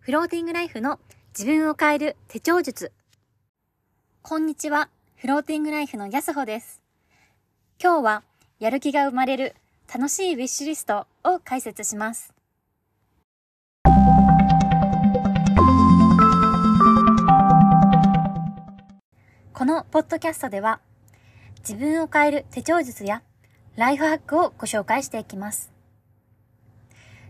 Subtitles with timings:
[0.00, 0.98] フローティングライフの
[1.38, 2.90] 自分を変える手帳術。
[4.22, 4.88] こんにちは。
[5.16, 6.80] フローティングライフのやすほです。
[7.78, 8.22] 今日は
[8.60, 9.54] やる気が生まれる
[9.94, 12.32] 楽しいウィッシュリストを解説します。
[19.52, 20.80] このポッドキャストでは
[21.58, 23.22] 自分を変える手帳術や
[23.76, 25.70] ライフハックをご紹介していきます。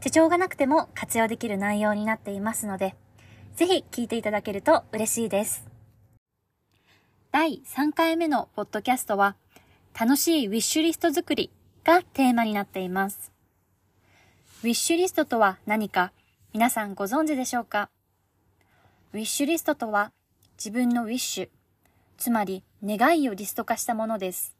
[0.00, 2.94] 手帳がなくても活用できる内容になっていますので、
[3.56, 5.66] ぜひ聞いていただけると嬉しいです。
[7.32, 9.36] 第3回目のポッドキャストは、
[9.98, 11.50] 楽しいウィッシュリスト作り
[11.82, 13.32] がテーマになっています。
[14.62, 16.12] ウィッシュリストとは何か
[16.52, 17.90] 皆さんご存知でしょうか？
[19.12, 20.12] ウィッシュリストとは
[20.58, 21.48] 自分のウィッシュ、
[22.18, 24.54] つまり願いをリスト化したものです。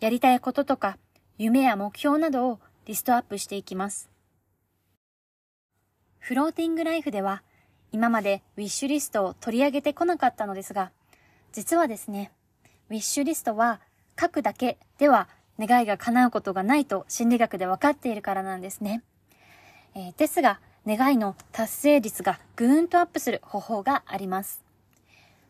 [0.00, 0.98] やりたいこととか
[1.38, 4.08] 夢や目標などをリストアップしていきます。
[6.20, 7.42] フローティングライフでは
[7.92, 10.90] 今までウィッシュリストを取り上げてこなかったのですが、
[11.52, 12.32] 実はですね、
[12.88, 13.82] ウィッシュリストは
[14.18, 19.02] 書くだけでは願いが叶うことがないと心理学で分かっているからなんですね。
[19.94, 24.64] えー、ですが、願いの達成率がぐーんとアップする方法があります。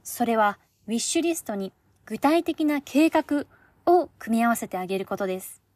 [0.02, 1.72] それは、ウィッシュリストに
[2.04, 3.46] 具体的な計画
[3.86, 5.67] を組み合わせてあげることです。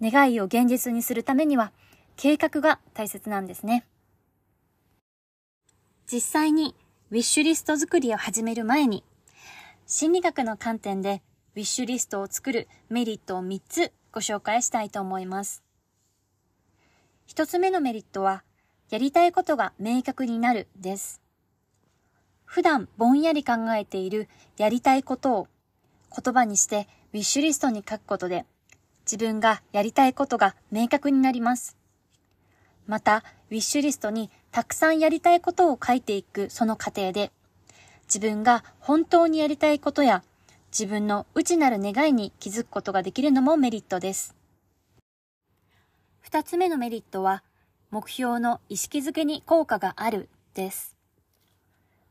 [0.00, 1.72] 願いを現実にするためには
[2.16, 3.84] 計画が大切なんですね。
[6.10, 6.74] 実際に
[7.10, 9.04] ウィッシュリスト作りを始める前に
[9.86, 11.22] 心理学の観点で
[11.54, 15.62] ウィッシュリストを作るメリットを3つご紹介したいと思います。
[17.28, 18.42] 1つ目のメリットは
[18.90, 21.20] やりたいことが明確になるです。
[22.44, 25.48] 普段ぼんやり考えているやりたいことを
[26.16, 28.44] 言葉にしてウィッシュリストに書くことで
[29.10, 31.76] 自分がやりたいことが明確になります。
[32.86, 37.32] また、ウィッシュリストにたくさんやりたいことを書いていくその過程で、
[38.04, 40.22] 自分が本当にやりたいことや
[40.70, 44.36] 自分の内なる願いに気づくことができるのもメリットです。
[46.20, 47.42] 二つ目のメリットは、
[47.90, 50.94] 目標の意識づけに効果があるです。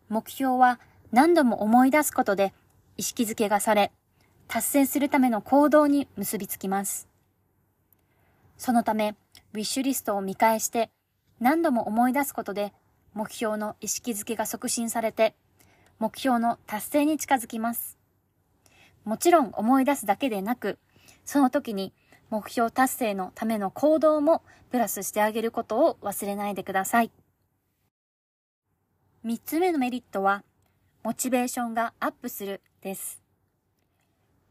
[0.10, 0.81] 目標は
[1.14, 2.54] 何度も思い出すことで
[2.98, 3.94] 意識づけがされ、
[4.50, 7.08] 達成するための行動に結びつきます。
[8.58, 9.16] そのため、
[9.54, 10.90] ウィッシュリストを見返して
[11.40, 12.74] 何度も思い出すことで
[13.14, 15.36] 目標の意識づけが促進されて
[16.00, 18.00] 目標の達成に近づきます。
[19.06, 20.80] もちろん思い出すだけでなく、
[21.26, 21.94] その時に
[22.31, 27.12] 目標達成のための行動もプラスしてあげることを忘れないでください。
[29.24, 30.44] 三つ目のメリットは、
[31.04, 33.29] モチベーションがアップするです。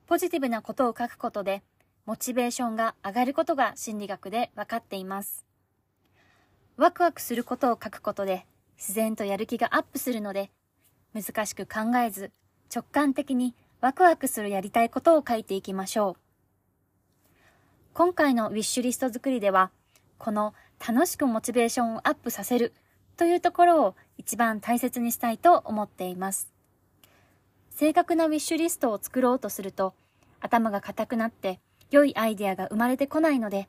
[0.09, 1.63] ポジティブなことを書くことで、
[2.07, 5.45] モチベーションが上がることが心理学で分かっています。
[6.79, 8.47] ワクワクすることを書くことで、
[8.79, 10.51] 自然とやる気がアップするので、
[11.13, 12.33] 難しく考えず、
[12.75, 16.17] 直感的にワクワクするやりたいことを書いていきましょう。
[17.93, 19.71] 今回のウィッシュリスト作りでは、
[20.17, 22.73] この楽しくモチベーションをアップさせる
[23.19, 26.58] というところを一番大切にしたいと思っています。
[27.79, 29.95] 正確なウィッシュリストを作ろうとすると、
[30.41, 31.61] 頭が硬くなって
[31.93, 33.69] 良いアイデアが生まれてこないので、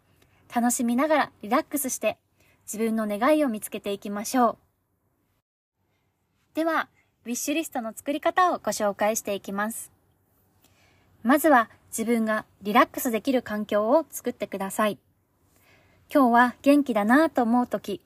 [0.51, 2.17] 楽しみながらリラックスして
[2.65, 4.57] 自分の願いを見つけていきましょう。
[6.55, 6.89] では、
[7.25, 9.91] ウィッシュリストの作り方をご紹介していきます。
[11.21, 14.97] まずは自分がリラックスできる環境を作ってください。
[16.11, 18.01] 今日は元気だなぁと思うとき、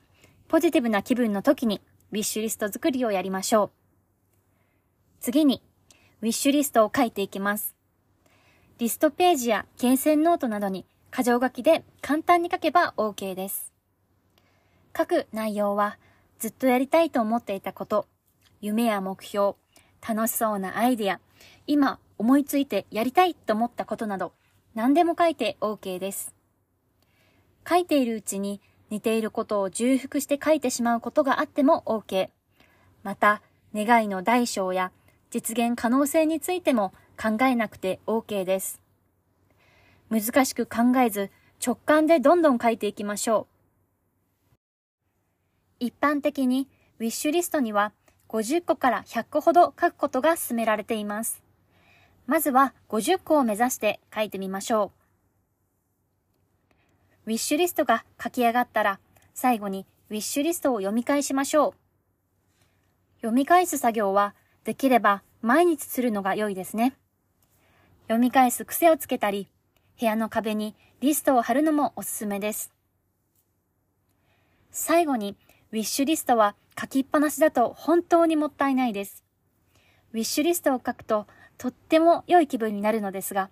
[0.48, 1.80] ポジティブな気分の時に
[2.12, 3.70] ウィッシュリスト作りをやりましょう。
[5.20, 5.62] 次に
[6.24, 7.74] ウィッシュリストを書いていきます。
[8.78, 13.74] リストページや罫線ノートなどに箇条書きで簡単に書けば OK です。
[14.96, 15.98] 書く内容は
[16.38, 18.06] ずっとやりたいと思っていたこと、
[18.62, 19.52] 夢や目標、
[20.00, 21.20] 楽しそうなアイディア、
[21.66, 24.32] 今思いついてやりたいと思ったことなど
[24.74, 26.34] 何でも書いて OK です。
[27.68, 32.30] 書いているうちに似ていることを重複して書いてしまうことがあっても OK。
[33.02, 33.42] また、
[33.74, 34.90] 願いの大小や
[35.34, 38.80] 実現可能性についても考えなくて OK です。
[40.08, 43.48] 難しく考えず直感でどんどん書いていきましょ
[45.80, 45.84] う。
[45.86, 46.68] 一般的に
[47.00, 47.90] ウィッシュリストには
[48.28, 51.42] 50個から100個ほど書くことが勧められています。
[52.28, 54.92] まずは50個を目指して書いてみましょ
[57.26, 57.30] う。
[57.30, 59.00] ウィッシュリストが書き上がったら
[59.34, 61.74] 最後にウィッシュリストを読み返しましょう。
[63.16, 66.94] 読み返す作業はできれば毎日するのが良いですね。
[68.04, 69.48] 読み返す癖をつけたり、
[70.00, 72.72] 部屋の壁にリストを貼るのもおすすめです。
[74.70, 75.36] 最後に、
[75.72, 79.22] ウィッシュリストは書きっぱなしだと本当にもったいないです。
[80.12, 81.26] ウィッシュリストを書くと
[81.58, 83.50] とっても良い気分になるのですが、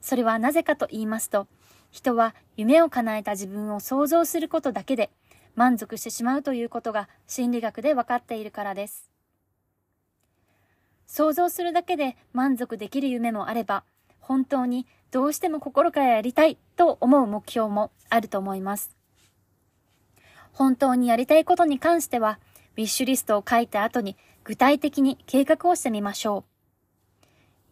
[0.00, 1.46] それはなぜかと言いますと、
[1.90, 5.10] 人は夢を叶えた自分を想像することだけで
[5.54, 9.11] 満足してしまうということが心理学で分かっているからです。
[11.12, 13.84] 想像するだけで満足できる夢もあれば、
[14.18, 18.96] 本当にどうしても心からやりたいと思う目標もあると思います。
[20.54, 22.38] 本当にやりたいことに関しては、
[22.78, 26.98] ウィッシュリストを書いた後に具体的に計画をしてみましょう。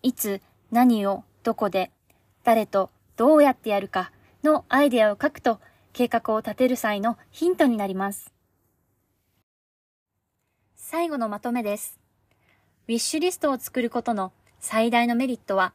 [0.02, 1.90] いつ、何を、どこで、
[2.44, 4.12] 誰と、どうやってやるか
[4.44, 5.62] のアイデアを書くと
[5.94, 8.34] 計画を立てる際のヒントになります。
[10.76, 11.99] 最後のまとめです。
[12.90, 15.74] ウィッシュリストを作ることの最大のメリットは、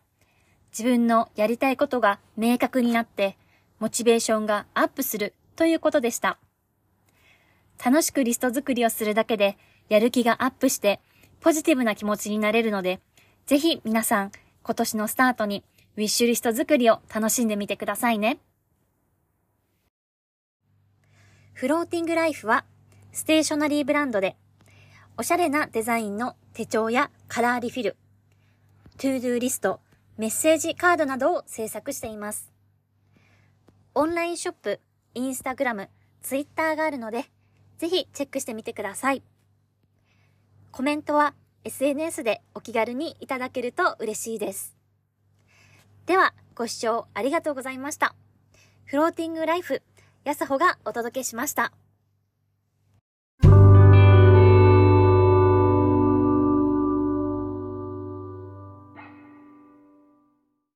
[0.73, 3.38] 自分のやりたいことが明確になって、
[3.79, 6.38] モチベーションがアップするということでした。
[7.81, 9.57] 楽しくリスト作りをするだけで、
[9.88, 11.00] やる気がアップして、
[11.39, 13.00] ポジティブな気持ちになれるので、
[13.45, 14.33] ぜひ皆さん、
[14.63, 15.63] 今年のスタートに、
[15.95, 18.39] ウィッシュリスト作りを楽しんでみてくださいね。
[21.54, 22.65] Floating Life は、
[23.13, 24.35] ステーショナリーブランドで、
[25.17, 27.95] おしゃれなデザインの手帳やカラーリフィル、
[28.98, 29.79] to-do リスト、
[30.17, 32.51] メッセージカードなどを制作しています。
[33.94, 34.81] オンラインショップ、
[35.13, 35.89] インスタグラム、
[36.21, 37.25] ツイッターがあるので、
[37.77, 39.23] ぜひチェックしてみてください。
[40.71, 41.33] コメントは
[41.63, 44.75] SNS でお気軽にいただけると嬉しいです。
[46.07, 48.15] では、ご視聴ありがとうございました。
[48.83, 49.81] フローティングライフ、
[50.25, 51.71] やさほがお届けしました。